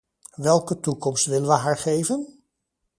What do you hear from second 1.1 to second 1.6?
willen we